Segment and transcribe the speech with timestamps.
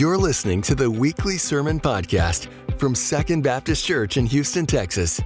[0.00, 5.20] You're listening to the weekly sermon podcast from Second Baptist Church in Houston, Texas.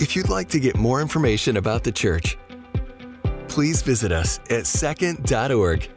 [0.00, 2.36] If you'd like to get more information about the church,
[3.46, 5.88] please visit us at second.org.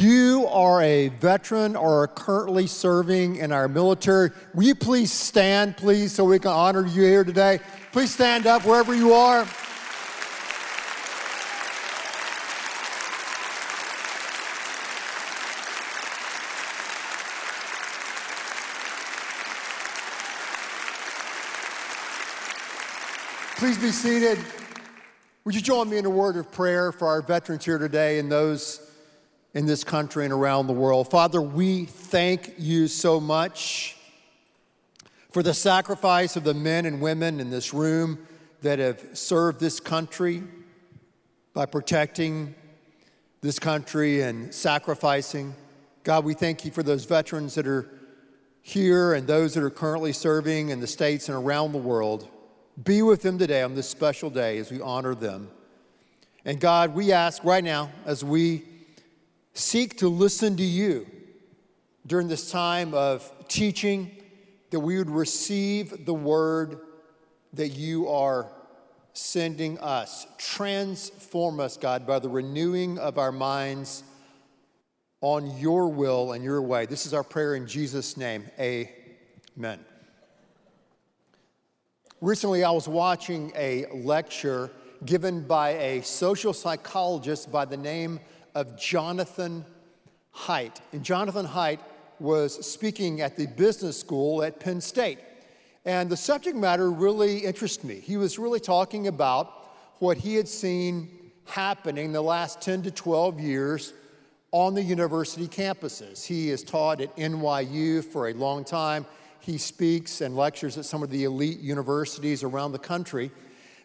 [0.00, 5.76] you are a veteran or are currently serving in our military, will you please stand,
[5.76, 7.60] please, so we can honor you here today?
[7.92, 9.46] Please stand up wherever you are.
[23.56, 24.38] Please be seated.
[25.44, 28.30] Would you join me in a word of prayer for our veterans here today and
[28.30, 28.90] those
[29.54, 31.10] in this country and around the world?
[31.10, 33.96] Father, we thank you so much
[35.30, 38.18] for the sacrifice of the men and women in this room
[38.62, 40.42] that have served this country
[41.54, 42.54] by protecting
[43.40, 45.54] this country and sacrificing.
[46.02, 47.88] God, we thank you for those veterans that are
[48.62, 52.28] here and those that are currently serving in the states and around the world.
[52.82, 55.50] Be with them today on this special day as we honor them.
[56.44, 58.64] And God, we ask right now as we
[59.54, 61.06] seek to listen to you
[62.06, 64.10] during this time of teaching
[64.70, 66.80] that we would receive the word
[67.52, 68.50] that you are
[69.12, 70.26] sending us.
[70.38, 74.02] Transform us, God, by the renewing of our minds
[75.20, 76.84] on your will and your way.
[76.84, 78.44] This is our prayer in Jesus' name.
[78.58, 79.78] Amen.
[82.20, 84.70] Recently, I was watching a lecture
[85.06, 88.18] given by a social psychologist by the name
[88.54, 89.64] of Jonathan
[90.34, 90.80] Haidt.
[90.92, 91.80] And Jonathan Haidt
[92.20, 95.18] was speaking at the business school at Penn State.
[95.84, 97.96] And the subject matter really interested me.
[97.96, 99.52] He was really talking about
[99.98, 101.08] what he had seen
[101.46, 103.92] happening the last 10 to 12 years
[104.50, 106.24] on the university campuses.
[106.24, 109.04] He has taught at NYU for a long time.
[109.40, 113.30] He speaks and lectures at some of the elite universities around the country.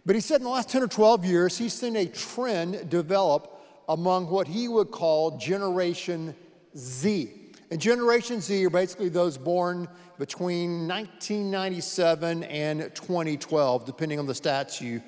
[0.06, 3.59] But he said in the last 10 or 12 years, he's seen a trend develop
[3.90, 6.36] among what he would call Generation
[6.78, 7.32] Z.
[7.72, 9.88] And Generation Z are basically those born
[10.20, 15.02] between 1997 and 2012, depending on the stats you,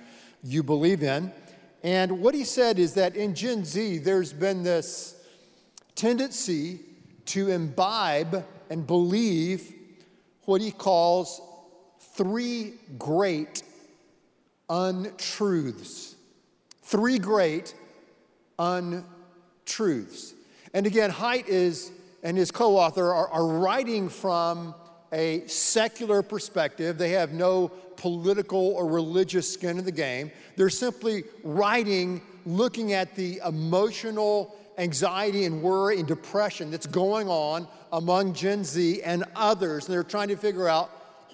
[0.43, 1.31] you believe in.
[1.83, 5.15] And what he said is that in Gen Z, there's been this
[5.95, 6.79] tendency
[7.27, 9.73] to imbibe and believe
[10.45, 11.39] what he calls
[12.15, 13.63] three great
[14.69, 16.15] untruths.
[16.83, 17.75] Three great
[18.61, 20.33] untruths.
[20.73, 21.91] And again, Haidt is
[22.23, 24.75] and his co author are, are writing from
[25.11, 26.97] a secular perspective.
[26.97, 30.31] They have no political or religious skin in the game.
[30.55, 37.67] They're simply writing, looking at the emotional anxiety and worry and depression that's going on
[37.91, 39.85] among Gen Z and others.
[39.85, 40.89] And they're trying to figure out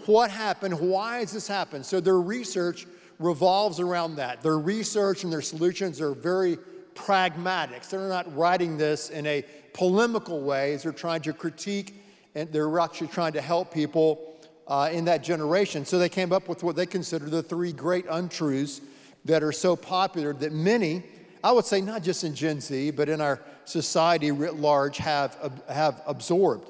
[0.06, 1.86] what happened, why has this happened?
[1.86, 2.88] So their research
[3.20, 4.42] revolves around that.
[4.42, 6.58] Their research and their solutions are very
[6.97, 7.84] pragmatic.
[7.84, 12.03] So they're not writing this in a polemical way they're trying to critique
[12.35, 14.35] and they're actually trying to help people
[14.68, 15.86] uh, in that generation.
[15.86, 18.81] So they came up with what they consider the three great untruths
[19.25, 21.03] that are so popular that many
[21.44, 25.62] I would say not just in Gen Z, but in our society writ large, have,
[25.69, 26.68] have absorbed.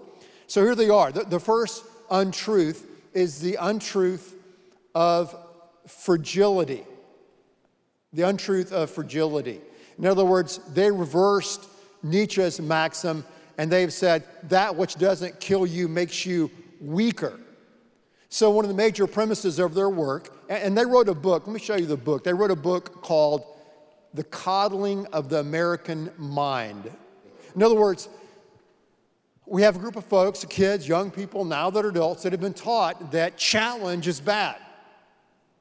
[0.47, 1.11] So here they are.
[1.11, 4.35] The, the first untruth is the untruth
[4.93, 5.35] of
[5.87, 6.83] fragility.
[8.13, 9.61] The untruth of fragility.
[9.97, 11.67] In other words, they reversed
[12.03, 13.25] Nietzsche's maxim
[13.57, 17.39] and they've said that which doesn't kill you makes you weaker.
[18.29, 21.53] So, one of the major premises of their work, and they wrote a book, let
[21.53, 22.23] me show you the book.
[22.23, 23.45] They wrote a book called
[24.13, 26.91] the coddling of the American mind.
[27.55, 28.09] In other words,
[29.45, 32.41] we have a group of folks, kids, young people, now that are adults, that have
[32.41, 34.57] been taught that challenge is bad.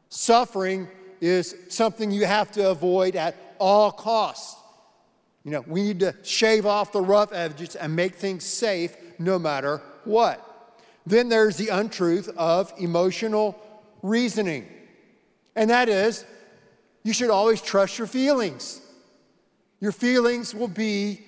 [0.08, 0.88] Suffering
[1.20, 4.60] is something you have to avoid at all costs.
[5.44, 9.38] You know, we need to shave off the rough edges and make things safe no
[9.38, 10.42] matter what.
[11.06, 13.56] Then there's the untruth of emotional
[14.02, 14.66] reasoning.
[15.54, 16.24] And that is
[17.04, 18.80] you should always trust your feelings.
[19.80, 21.20] Your feelings will be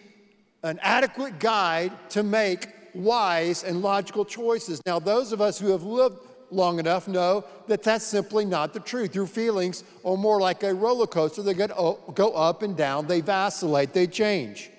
[0.65, 4.83] an adequate guide to make wise and logical choices.
[4.85, 6.19] Now, those of us who have lived
[6.51, 9.15] long enough know that that's simply not the truth.
[9.15, 11.43] Your feelings are more like a roller coaster.
[11.43, 14.71] They go up and down, they vacillate, they change.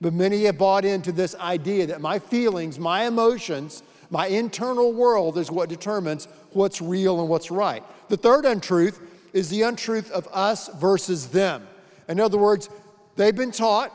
[0.00, 3.82] But many have bought into this idea that my feelings, my emotions,
[4.12, 7.82] My internal world is what determines what's real and what's right.
[8.10, 9.00] The third untruth
[9.32, 11.66] is the untruth of us versus them.
[12.08, 12.68] In other words,
[13.16, 13.90] they've been taught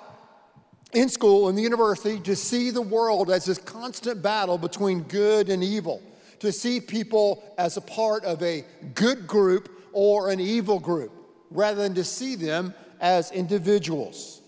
[0.92, 5.50] in school, in the university, to see the world as this constant battle between good
[5.50, 6.02] and evil,
[6.40, 11.12] to see people as a part of a good group or an evil group,
[11.50, 14.42] rather than to see them as individuals.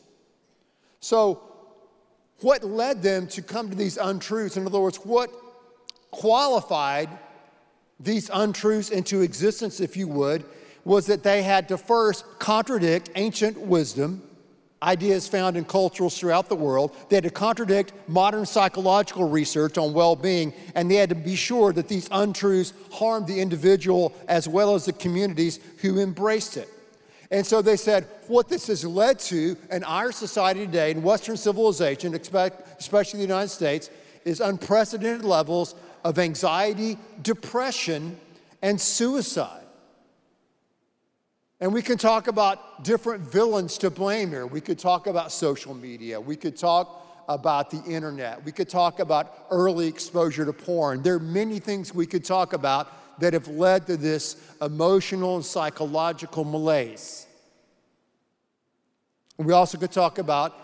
[1.00, 1.44] So,
[2.42, 4.58] what led them to come to these untruths?
[4.58, 5.30] In other words, what
[6.12, 7.10] qualified
[8.00, 10.46] these untruths into existence, if you would,
[10.86, 14.24] was that they had to first contradict ancient wisdom,
[14.82, 16.96] ideas found in cultures throughout the world.
[17.10, 21.36] They had to contradict modern psychological research on well being, and they had to be
[21.36, 26.70] sure that these untruths harmed the individual as well as the communities who embraced it.
[27.32, 31.38] And so they said, what this has led to in our society today, in Western
[31.38, 33.90] civilization, especially the United States,
[34.26, 38.18] is unprecedented levels of anxiety, depression,
[38.62, 39.59] and suicide.
[41.62, 44.48] And we can talk about different villains to blame here.
[44.48, 46.20] We could talk about social media.
[46.20, 48.44] We could talk about the internet.
[48.46, 51.04] We could talk about early exposure to porn.
[51.04, 55.46] There are many things we could talk about that have led to this emotional and
[55.46, 57.28] psychological malaise.
[59.38, 60.56] We also could talk about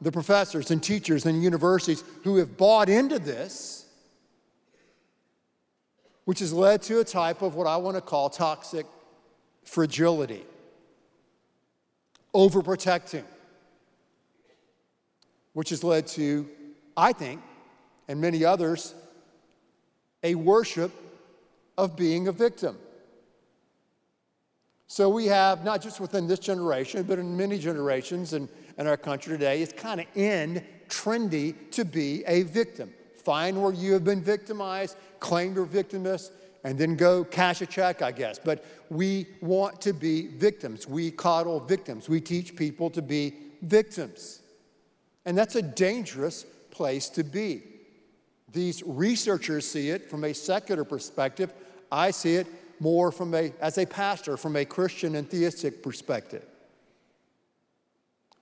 [0.00, 3.84] the professors and teachers and universities who have bought into this,
[6.24, 8.86] which has led to a type of what I want to call toxic
[9.64, 10.44] fragility,
[12.34, 13.24] overprotecting,
[15.52, 16.48] which has led to,
[16.96, 17.40] I think,
[18.08, 18.94] and many others,
[20.22, 20.92] a worship
[21.78, 22.76] of being a victim.
[24.86, 28.96] So we have, not just within this generation, but in many generations in, in our
[28.96, 32.92] country today, it's kind of in trendy to be a victim.
[33.14, 36.30] Find where you have been victimized, claim your victimness,
[36.64, 38.38] and then go cash a check, I guess.
[38.38, 40.86] But we want to be victims.
[40.86, 42.08] We coddle victims.
[42.08, 44.40] We teach people to be victims.
[45.24, 47.62] And that's a dangerous place to be.
[48.52, 51.52] These researchers see it from a secular perspective.
[51.90, 52.46] I see it
[52.80, 56.44] more from a, as a pastor, from a Christian and theistic perspective.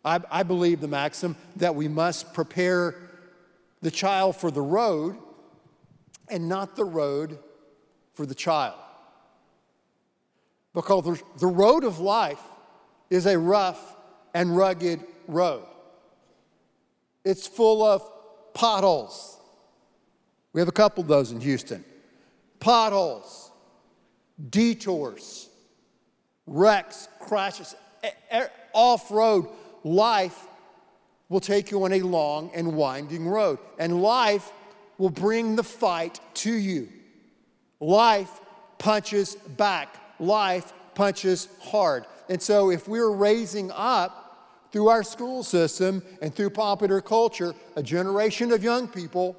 [0.05, 2.95] I, I believe the maxim that we must prepare
[3.83, 5.17] the child for the road
[6.29, 7.39] and not the road
[8.19, 8.75] for the child.
[10.75, 12.43] Because the road of life
[13.11, 13.95] is a rough
[14.35, 15.63] and rugged road.
[17.25, 18.03] It's full of
[18.55, 19.39] potholes.
[20.53, 21.85] We have a couple of those in Houston.
[22.59, 23.53] Potholes,
[24.51, 25.49] detours,
[26.45, 27.77] wrecks, crashes,
[28.73, 29.47] off road.
[29.85, 30.49] Life
[31.29, 34.51] will take you on a long and winding road, and life
[34.99, 36.89] will bring the fight to you.
[37.81, 38.41] Life
[38.79, 42.05] punches back, life punches hard.
[42.29, 47.83] And so, if we're raising up through our school system and through popular culture a
[47.83, 49.37] generation of young people,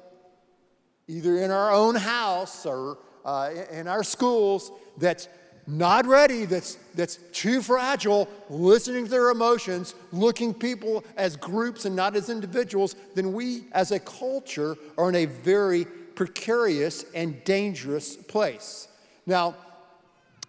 [1.06, 5.28] either in our own house or uh, in our schools, that's
[5.66, 11.94] not ready, that's, that's too fragile, listening to their emotions, looking people as groups and
[11.94, 15.86] not as individuals, then we as a culture are in a very
[16.20, 18.88] precarious and dangerous place.
[19.24, 19.54] Now,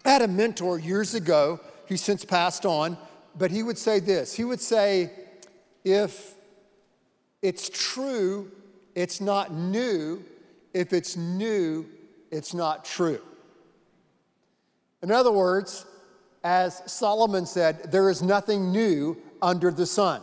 [0.03, 2.97] I had a mentor years ago who's since passed on,
[3.37, 5.11] but he would say this he would say,
[5.85, 6.33] if
[7.41, 8.51] it's true,
[8.95, 10.21] it's not new.
[10.73, 11.85] If it's new,
[12.31, 13.21] it's not true.
[15.01, 15.85] In other words,
[16.43, 20.21] as Solomon said, there is nothing new under the sun.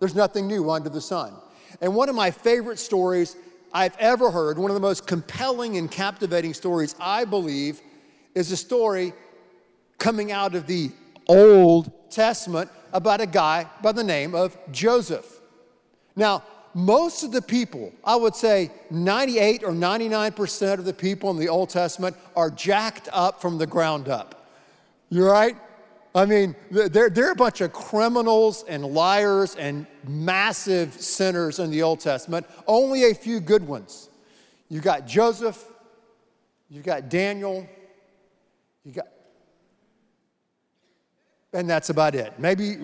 [0.00, 1.34] There's nothing new under the sun.
[1.80, 3.36] And one of my favorite stories
[3.74, 7.80] I've ever heard, one of the most compelling and captivating stories, I believe,
[8.34, 9.12] is a story
[9.98, 10.90] coming out of the
[11.26, 15.40] Old Testament about a guy by the name of Joseph.
[16.16, 16.42] Now,
[16.74, 21.48] most of the people, I would say 98 or 99% of the people in the
[21.48, 24.48] Old Testament are jacked up from the ground up.
[25.10, 25.56] You're right?
[26.14, 31.82] I mean, they're, they're a bunch of criminals and liars and massive sinners in the
[31.82, 34.10] Old Testament, only a few good ones.
[34.68, 35.62] You got Joseph,
[36.68, 37.66] you got Daniel,
[38.84, 39.08] you got,
[41.54, 42.38] and that's about it.
[42.38, 42.76] Maybe,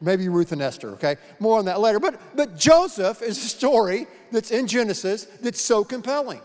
[0.00, 1.16] maybe Ruth and Esther, okay?
[1.38, 2.00] More on that later.
[2.00, 6.40] But, but Joseph is a story that's in Genesis that's so compelling.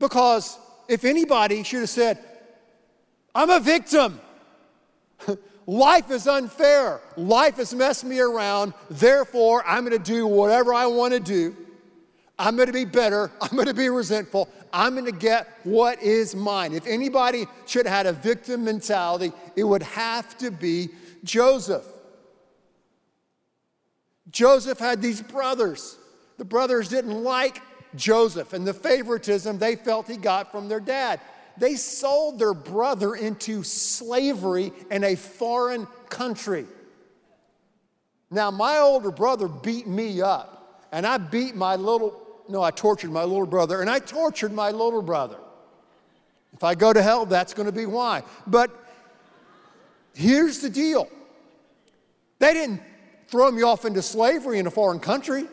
[0.00, 2.18] Because if anybody should have said,
[3.34, 4.20] I'm a victim,
[5.66, 7.00] Life is unfair.
[7.16, 8.72] Life has messed me around.
[8.88, 11.54] Therefore, I'm going to do whatever I want to do.
[12.38, 13.30] I'm going to be bitter.
[13.40, 14.48] I'm going to be resentful.
[14.72, 16.72] I'm going to get what is mine.
[16.72, 20.88] If anybody should have had a victim mentality, it would have to be
[21.24, 21.84] Joseph.
[24.30, 25.98] Joseph had these brothers.
[26.38, 27.60] The brothers didn't like
[27.94, 31.20] Joseph and the favoritism they felt he got from their dad.
[31.58, 36.66] They sold their brother into slavery in a foreign country.
[38.30, 43.10] Now, my older brother beat me up, and I beat my little, no, I tortured
[43.10, 45.38] my little brother, and I tortured my little brother.
[46.52, 48.22] If I go to hell, that's going to be why.
[48.46, 48.70] But
[50.14, 51.08] here's the deal
[52.38, 52.82] they didn't
[53.28, 55.44] throw me off into slavery in a foreign country.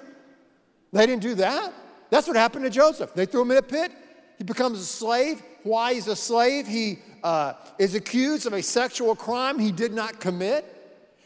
[0.94, 1.74] They didn't do that.
[2.10, 3.14] That's what happened to Joseph.
[3.14, 3.92] They threw him in a pit.
[4.38, 5.42] He becomes a slave.
[5.64, 6.68] Why he's a slave?
[6.68, 10.66] He uh, is accused of a sexual crime he did not commit.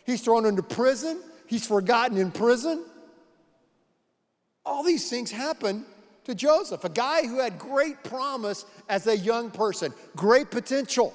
[0.06, 1.22] He's thrown into prison.
[1.48, 2.86] He's forgotten in prison.
[4.66, 5.86] All these things happen
[6.26, 11.14] to Joseph, a guy who had great promise as a young person, great potential,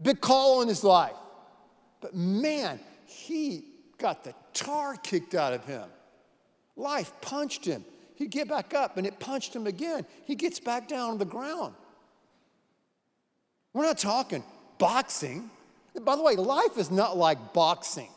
[0.00, 1.16] big call on his life.
[2.00, 3.64] But man, he
[3.98, 5.84] got the tar kicked out of him.
[6.76, 7.84] Life punched him.
[8.20, 10.04] He'd get back up and it punched him again.
[10.26, 11.74] He gets back down on the ground.
[13.72, 14.44] We're not talking
[14.76, 15.48] boxing.
[16.02, 18.10] By the way, life is not like boxing.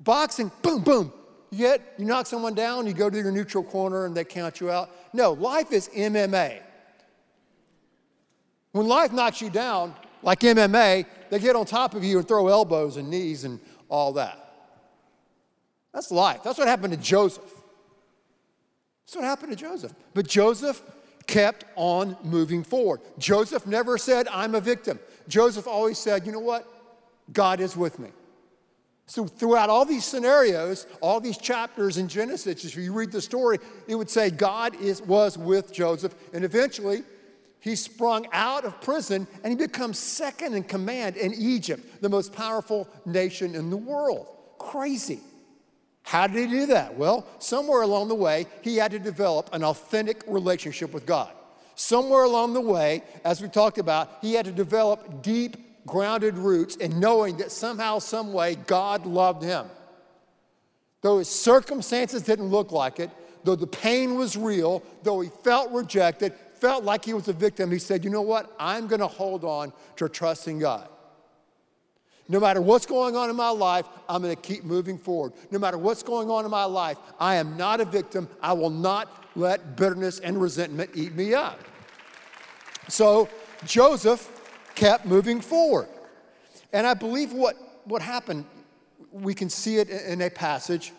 [0.00, 1.12] Boxing, boom, boom.
[1.50, 4.58] You get, you knock someone down, you go to your neutral corner and they count
[4.58, 4.88] you out.
[5.12, 6.60] No, life is MMA.
[8.72, 12.48] When life knocks you down, like MMA, they get on top of you and throw
[12.48, 14.38] elbows and knees and all that.
[15.92, 16.42] That's life.
[16.42, 17.59] That's what happened to Joseph.
[19.10, 19.92] That's what happened to Joseph.
[20.14, 20.80] But Joseph
[21.26, 23.00] kept on moving forward.
[23.18, 25.00] Joseph never said, I'm a victim.
[25.26, 26.64] Joseph always said, you know what?
[27.32, 28.10] God is with me.
[29.06, 33.58] So, throughout all these scenarios, all these chapters in Genesis, if you read the story,
[33.88, 36.14] it would say God is, was with Joseph.
[36.32, 37.02] And eventually,
[37.58, 42.32] he sprung out of prison and he becomes second in command in Egypt, the most
[42.32, 44.28] powerful nation in the world.
[44.60, 45.18] Crazy.
[46.02, 46.96] How did he do that?
[46.96, 51.30] Well, somewhere along the way, he had to develop an authentic relationship with God.
[51.74, 56.76] Somewhere along the way, as we talked about, he had to develop deep grounded roots
[56.76, 59.66] in knowing that somehow, some way, God loved him.
[61.00, 63.10] Though his circumstances didn't look like it,
[63.44, 67.70] though the pain was real, though he felt rejected, felt like he was a victim,
[67.70, 68.54] he said, You know what?
[68.58, 70.88] I'm going to hold on to trusting God.
[72.30, 75.32] No matter what's going on in my life, I'm going to keep moving forward.
[75.50, 78.28] No matter what's going on in my life, I am not a victim.
[78.40, 81.58] I will not let bitterness and resentment eat me up.
[82.86, 83.28] So
[83.66, 84.30] Joseph
[84.76, 85.88] kept moving forward.
[86.72, 88.44] And I believe what, what happened,
[89.10, 90.92] we can see it in a passage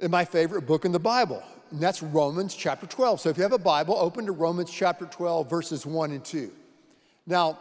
[0.00, 1.40] in my favorite book in the Bible,
[1.70, 3.20] and that's Romans chapter 12.
[3.20, 6.50] So if you have a Bible, open to Romans chapter 12, verses 1 and 2.
[7.28, 7.60] Now,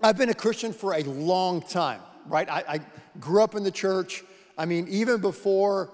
[0.00, 2.48] I've been a Christian for a long time, right?
[2.48, 2.80] I, I
[3.18, 4.22] grew up in the church.
[4.56, 5.90] I mean, even before,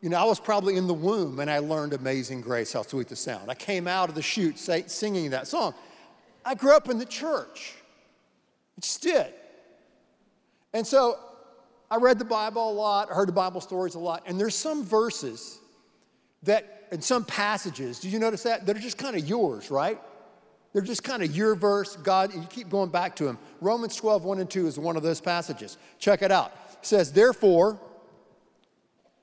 [0.00, 3.08] you know, I was probably in the womb and I learned Amazing Grace, how sweet
[3.08, 3.50] the sound.
[3.50, 5.74] I came out of the chute say, singing that song.
[6.44, 7.74] I grew up in the church.
[8.78, 9.32] I just did.
[10.72, 11.18] And so
[11.90, 14.54] I read the Bible a lot, I heard the Bible stories a lot, and there's
[14.54, 15.58] some verses
[16.42, 18.66] that, in some passages, did you notice that?
[18.66, 20.00] That are just kind of yours, right?
[20.74, 23.38] They're just kind of your verse, God, and you keep going back to them.
[23.60, 25.78] Romans 12, 1 and 2 is one of those passages.
[26.00, 26.52] Check it out.
[26.72, 27.78] It says, Therefore,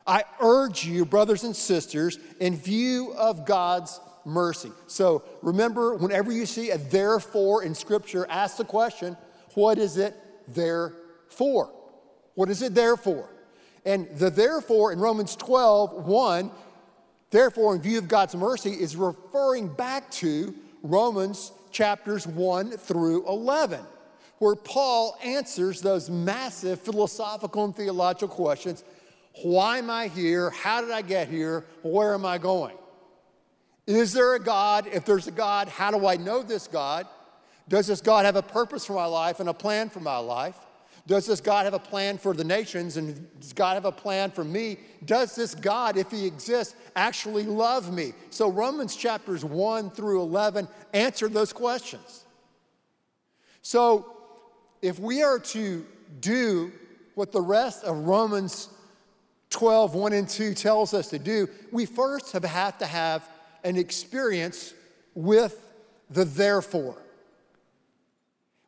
[0.08, 4.72] I urge you, brothers and sisters, in view of God's mercy.
[4.88, 9.18] So remember, whenever you see a therefore in Scripture, ask the question,
[9.54, 10.16] what is it
[10.48, 10.94] there
[11.28, 11.70] for?
[12.36, 13.30] What is it there for?
[13.86, 16.52] And the therefore in Romans 12, 1,
[17.30, 23.82] therefore, in view of God's mercy, is referring back to Romans chapters 1 through 11,
[24.40, 28.84] where Paul answers those massive philosophical and theological questions
[29.44, 30.50] why am I here?
[30.50, 31.66] How did I get here?
[31.84, 32.76] Where am I going?
[33.88, 34.88] Is there a God?
[34.92, 37.08] If there's a God, how do I know this God?
[37.68, 40.58] Does this God have a purpose for my life and a plan for my life?
[41.08, 44.32] Does this God have a plan for the nations and does God have a plan
[44.32, 44.78] for me?
[45.04, 48.14] Does this God, if He exists, actually love me?
[48.30, 52.26] So, Romans chapters 1 through 11 answer those questions.
[53.62, 54.16] So,
[54.82, 55.86] if we are to
[56.20, 56.72] do
[57.16, 58.70] what the rest of Romans
[59.50, 63.28] 12, 1 and 2 tells us to do, we first have, have to have
[63.64, 64.74] an experience
[65.14, 65.60] with
[66.10, 66.98] the therefore.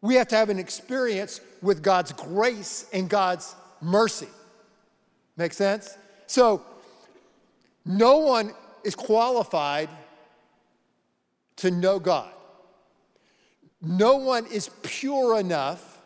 [0.04, 4.28] We have to have an experience with God's grace and God's mercy.
[5.38, 5.98] Make sense?
[6.28, 6.62] So,
[7.86, 9.90] No one is qualified
[11.58, 12.32] to know God.
[13.82, 16.02] No one is pure enough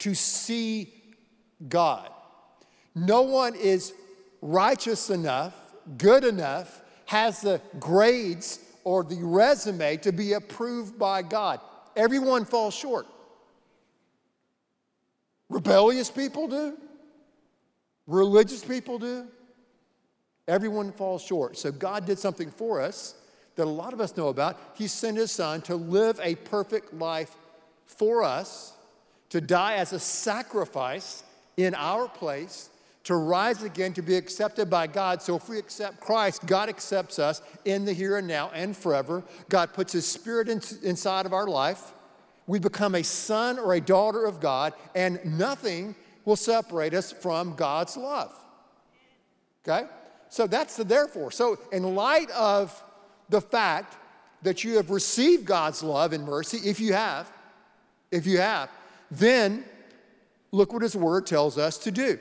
[0.00, 0.92] to see
[1.68, 2.10] God.
[2.94, 3.94] No one is
[4.42, 5.54] righteous enough,
[5.96, 11.60] good enough, has the grades or the resume to be approved by God.
[11.96, 13.06] Everyone falls short.
[15.48, 16.78] Rebellious people do,
[18.06, 19.26] religious people do.
[20.48, 21.56] Everyone falls short.
[21.56, 23.14] So God did something for us
[23.54, 24.58] that a lot of us know about.
[24.74, 27.36] He sent his son to live a perfect life
[27.86, 28.72] for us,
[29.28, 31.22] to die as a sacrifice
[31.56, 32.70] in our place,
[33.04, 35.22] to rise again, to be accepted by God.
[35.22, 39.24] So if we accept Christ, God accepts us in the here and now and forever.
[39.48, 41.92] God puts his spirit in, inside of our life.
[42.46, 45.94] We become a son or a daughter of God, and nothing
[46.24, 48.32] will separate us from God's love.
[49.66, 49.86] Okay?
[50.28, 51.30] So that's the therefore.
[51.30, 52.82] So, in light of
[53.28, 53.96] the fact
[54.42, 57.30] that you have received God's love and mercy, if you have,
[58.10, 58.70] if you have,
[59.10, 59.64] then
[60.50, 62.18] look what his word tells us to do.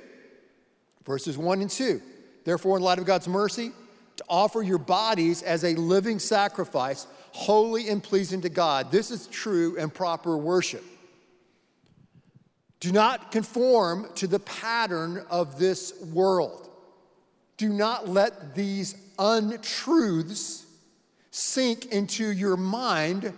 [1.06, 2.02] Verses 1 and 2.
[2.44, 3.72] Therefore, in light of God's mercy,
[4.18, 8.92] to offer your bodies as a living sacrifice, holy and pleasing to God.
[8.92, 10.84] This is true and proper worship.
[12.80, 16.70] Do not conform to the pattern of this world.
[17.58, 20.66] Do not let these untruths
[21.30, 23.34] sink into your mind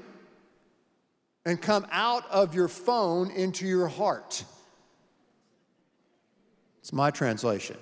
[1.46, 4.46] and come out of your phone into your heart.
[6.84, 7.78] It's my translation.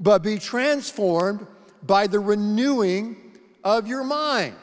[0.00, 1.46] But be transformed
[1.82, 4.56] by the renewing of your mind.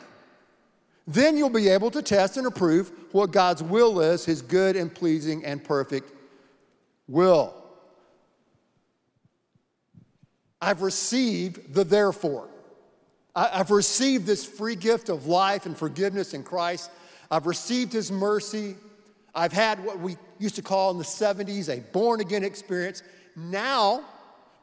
[1.06, 4.92] Then you'll be able to test and approve what God's will is, his good and
[4.92, 6.12] pleasing and perfect
[7.08, 7.54] will.
[10.60, 12.48] I've received the therefore.
[13.36, 16.90] I've received this free gift of life and forgiveness in Christ.
[17.30, 18.76] I've received His mercy.
[19.36, 23.02] I've had what we used to call in the 70s a born again experience.
[23.36, 24.04] Now,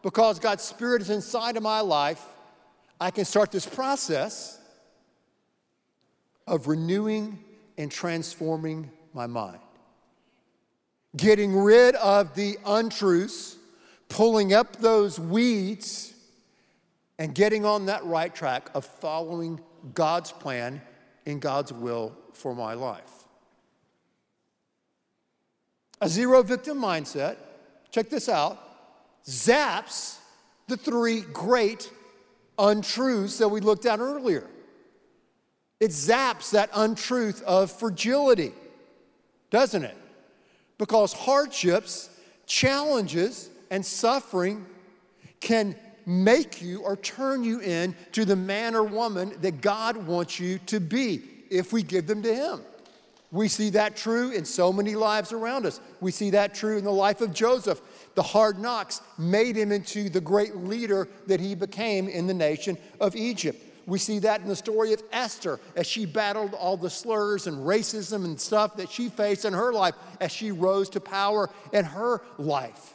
[0.03, 2.25] because God's Spirit is inside of my life,
[3.01, 4.59] I can start this process
[6.47, 7.39] of renewing
[7.79, 9.61] and transforming my mind.
[11.17, 13.57] Getting rid of the untruths,
[14.09, 16.15] pulling up those weeds
[17.19, 19.61] and getting on that right track of following
[19.95, 20.81] God's plan
[21.27, 23.20] and God's will for my life.
[26.01, 27.37] A zero victim mindset,
[27.91, 28.59] check this out,
[29.27, 30.17] zaps
[30.67, 31.91] the three great
[32.59, 34.47] untruths that we looked at earlier.
[35.79, 38.53] It zaps that untruth of fragility,
[39.51, 39.97] doesn't it?
[40.79, 42.11] Because hardships,
[42.47, 44.67] challenges, and suffering
[45.41, 45.75] can
[46.07, 50.59] make you or turn you in to the man or woman that God wants you
[50.67, 52.61] to be if we give them to Him.
[53.33, 55.81] We see that true in so many lives around us.
[56.01, 57.81] We see that true in the life of Joseph.
[58.17, 62.77] The hard knocks made him into the great leader that he became in the nation
[63.01, 63.63] of Egypt.
[63.87, 67.59] We see that in the story of Esther as she battled all the slurs and
[67.59, 71.85] racism and stuff that she faced in her life as she rose to power in
[71.85, 72.95] her life.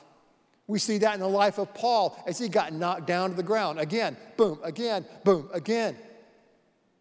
[0.68, 3.44] We see that in the life of Paul as he got knocked down to the
[3.44, 3.80] ground.
[3.80, 5.96] Again, boom, again, boom, again.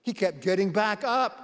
[0.02, 1.43] He kept getting back up.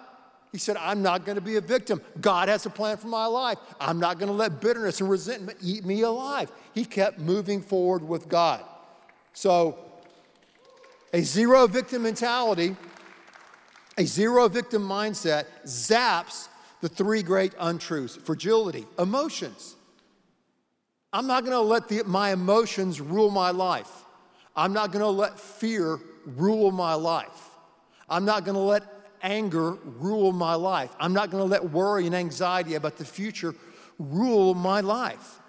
[0.52, 2.02] He said, I'm not going to be a victim.
[2.20, 3.58] God has a plan for my life.
[3.80, 6.50] I'm not going to let bitterness and resentment eat me alive.
[6.74, 8.64] He kept moving forward with God.
[9.32, 9.78] So,
[11.12, 12.76] a zero victim mentality,
[13.96, 16.48] a zero victim mindset zaps
[16.80, 19.76] the three great untruths fragility, emotions.
[21.12, 23.90] I'm not going to let the, my emotions rule my life.
[24.54, 27.48] I'm not going to let fear rule my life.
[28.08, 30.90] I'm not going to let anger rule my life.
[30.98, 33.54] I'm not going to let worry and anxiety about the future
[33.98, 35.40] rule my life.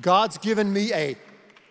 [0.00, 1.16] God's given me a,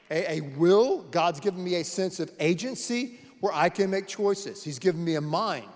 [0.10, 4.64] a, a, will, God's given me a sense of agency where I can make choices.
[4.64, 5.68] He's given me a mind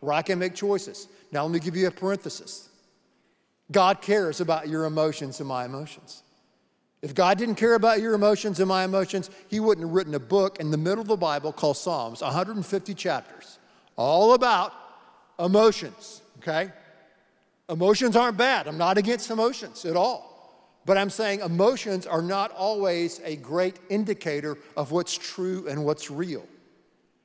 [0.00, 1.08] where I can make choices.
[1.30, 2.68] Now, let me give you a parenthesis.
[3.70, 6.22] God cares about your emotions and my emotions.
[7.02, 10.20] If God didn't care about your emotions and my emotions, He wouldn't have written a
[10.20, 13.58] book in the middle of the Bible called Psalms, 150 chapters,
[14.00, 14.72] all about
[15.38, 16.72] emotions, okay?
[17.68, 18.66] Emotions aren't bad.
[18.66, 20.80] I'm not against emotions at all.
[20.86, 26.10] But I'm saying emotions are not always a great indicator of what's true and what's
[26.10, 26.46] real.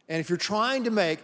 [0.10, 1.20] And if you're trying to make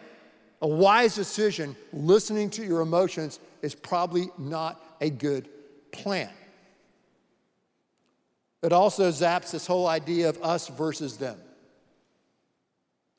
[0.62, 5.50] a wise decision, listening to your emotions, is probably not a good
[5.92, 6.30] plan.
[8.64, 11.38] It also zaps this whole idea of us versus them.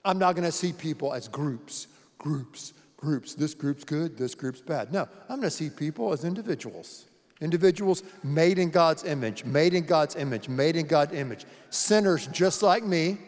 [0.03, 1.89] I'm not going to see people as groups,
[2.23, 3.35] groups, groups.
[3.35, 4.93] This group's good, this group's bad.
[4.93, 7.05] No, I'm going to see people as individuals.
[7.43, 11.45] Individuals made in God's image, made in God's image, made in God's image.
[11.71, 13.19] Sinners just like me,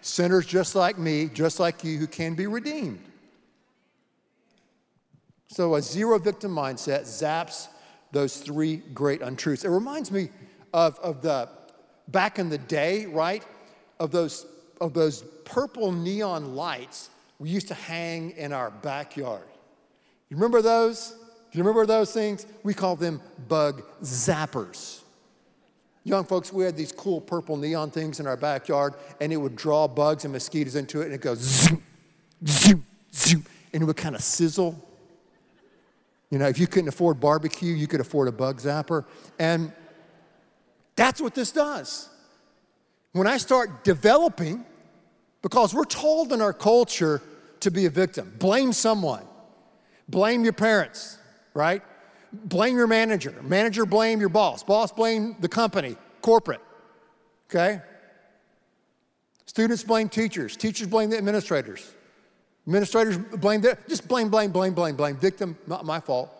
[0.00, 3.04] sinners just like me, just like you, who can be redeemed.
[5.48, 7.68] So a zero victim mindset zaps
[8.10, 9.64] those three great untruths.
[9.64, 10.30] It reminds me
[10.72, 11.50] of, of the
[12.08, 13.44] back in the day, right?
[14.00, 14.46] Of those,
[14.80, 19.46] of those purple neon lights we used to hang in our backyard.
[20.28, 21.10] You remember those?
[21.50, 22.46] Do you remember those things?
[22.62, 25.02] We called them bug zappers.
[26.04, 29.56] Young folks, we had these cool purple neon things in our backyard, and it would
[29.56, 31.82] draw bugs and mosquitoes into it, and it goes zoom,
[32.46, 34.82] zoom, zoom, and it would kind of sizzle.
[36.30, 39.04] You know, if you couldn't afford barbecue, you could afford a bug zapper.
[39.38, 39.72] And
[40.96, 42.08] that's what this does.
[43.12, 44.64] When I start developing,
[45.42, 47.22] because we're told in our culture
[47.60, 49.24] to be a victim, blame someone,
[50.08, 51.18] blame your parents,
[51.54, 51.82] right?
[52.32, 53.34] Blame your manager.
[53.42, 54.62] Manager, blame your boss.
[54.62, 56.60] Boss, blame the company, corporate,
[57.48, 57.80] okay?
[59.46, 60.56] Students blame teachers.
[60.56, 61.90] Teachers blame the administrators.
[62.66, 65.16] Administrators blame their, just blame, blame, blame, blame, blame.
[65.16, 66.30] Victim, not my fault.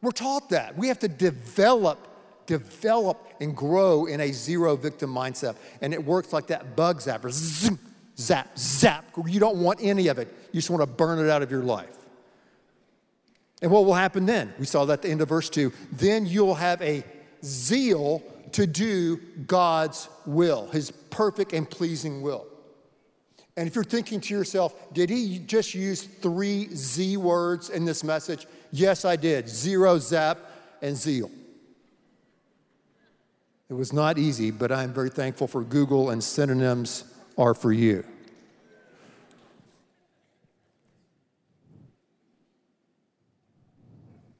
[0.00, 0.78] We're taught that.
[0.78, 2.06] We have to develop,
[2.46, 5.56] develop and grow in a zero victim mindset.
[5.82, 7.76] And it works like that bug zapper.
[8.18, 9.04] Zap, zap.
[9.26, 10.28] You don't want any of it.
[10.52, 11.94] You just want to burn it out of your life.
[13.60, 14.54] And what will happen then?
[14.58, 15.72] We saw that at the end of verse 2.
[15.92, 17.04] Then you'll have a
[17.44, 22.46] zeal to do God's will, his perfect and pleasing will.
[23.56, 28.04] And if you're thinking to yourself, did he just use three Z words in this
[28.04, 28.46] message?
[28.70, 30.38] Yes, I did zero, zap,
[30.80, 31.30] and zeal.
[33.68, 37.04] It was not easy, but I'm very thankful for Google and synonyms
[37.38, 38.04] are for you.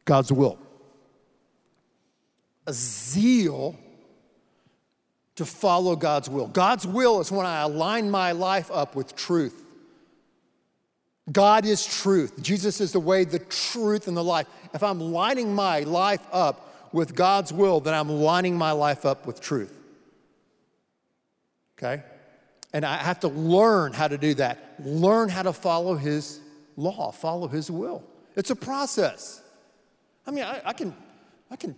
[0.04, 0.58] God's will.
[2.66, 3.78] A zeal
[5.36, 6.48] to follow God's will.
[6.48, 9.64] God's will is when I align my life up with truth.
[11.30, 12.42] God is truth.
[12.42, 14.46] Jesus is the way, the truth, and the life.
[14.74, 19.26] If I'm lining my life up with God's will, then I'm lining my life up
[19.26, 19.78] with truth.
[21.78, 22.02] Okay?
[22.72, 24.74] And I have to learn how to do that.
[24.78, 26.40] Learn how to follow His
[26.76, 28.04] law, follow His will.
[28.36, 29.42] It's a process.
[30.26, 30.94] I mean, I, I can,
[31.50, 31.74] I can,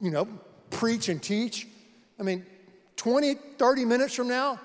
[0.00, 0.28] you know,
[0.70, 1.66] preach and teach.
[2.18, 2.46] I mean,
[2.96, 4.60] 20, 30 minutes from now,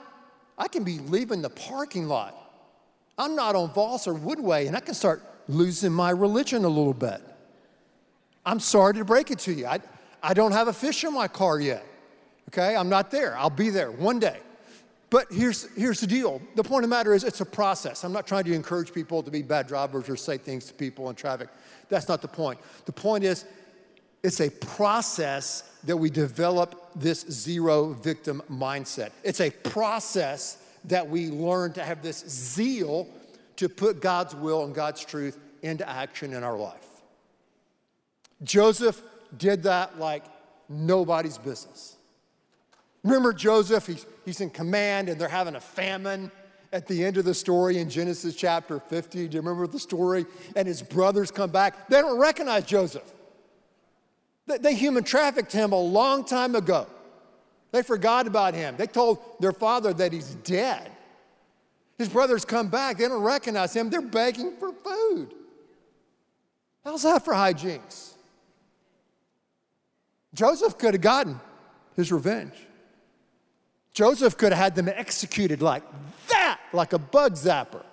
[0.58, 2.38] I can be leaving the parking lot.
[3.18, 6.94] I'm not on Voss or Woodway, and I can start losing my religion a little
[6.94, 7.22] bit.
[8.46, 9.66] I'm sorry to break it to you.
[9.66, 9.80] I,
[10.24, 11.86] I don't have a fish in my car yet.
[12.50, 12.76] Okay?
[12.76, 13.38] I'm not there.
[13.38, 14.40] I'll be there one day.
[15.12, 16.42] But here's, here's the deal.
[16.56, 18.06] The point of the matter is it's a process.
[18.06, 21.10] I'm not trying to encourage people to be bad drivers or say things to people
[21.10, 21.50] in traffic.
[21.90, 22.60] That's not the point.
[22.86, 23.44] The point is
[24.24, 29.12] it's a process that we develop this zero victim mindset.
[29.24, 33.08] It's a process that we learn to have this zeal
[33.58, 36.88] to put God's will and God's truth into action in our life.
[38.44, 39.02] Joseph
[39.38, 40.24] did that like
[40.70, 41.98] nobody's business.
[43.04, 43.88] Remember Joseph?
[43.88, 46.32] He's, he's in command and they're having a famine
[46.74, 49.28] at the end of the story in Genesis chapter 50.
[49.28, 50.26] Do you remember the story?
[50.56, 51.88] And his brothers come back.
[51.88, 53.10] They don't recognize Joseph.
[54.48, 56.88] They they human trafficked him a long time ago.
[57.72, 58.76] They forgot about him.
[58.78, 60.92] They told their father that he's dead.
[61.98, 62.98] His brothers come back.
[62.98, 63.90] They don't recognize him.
[63.90, 65.34] They're begging for food.
[66.84, 68.14] How's that for hijinks?
[70.34, 71.40] Joseph could have gotten
[71.96, 72.56] his revenge.
[73.94, 75.84] Joseph could have had them executed like
[76.30, 77.84] that, like a bug zapper.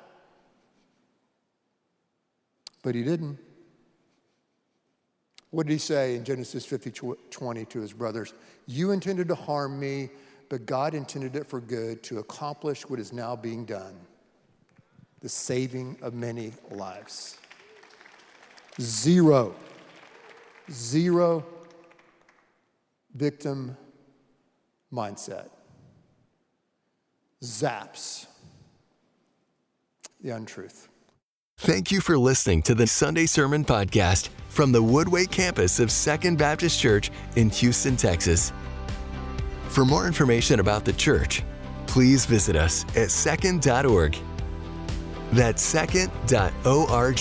[2.82, 3.38] But he didn't.
[5.50, 8.34] What did he say in Genesis 50 20 to his brothers?
[8.66, 10.10] You intended to harm me,
[10.48, 13.98] but God intended it for good to accomplish what is now being done
[15.20, 17.38] the saving of many lives.
[18.80, 19.52] Zero,
[20.70, 21.44] zero
[23.16, 23.76] victim
[24.92, 25.48] mindset
[27.42, 28.26] zaps
[30.20, 30.88] the untruth.
[31.58, 36.38] Thank you for listening to the Sunday Sermon Podcast from the Woodway campus of Second
[36.38, 38.52] Baptist Church in Houston, Texas.
[39.68, 41.42] For more information about the church,
[41.86, 44.16] please visit us at second.org.
[45.32, 47.18] That's second.org.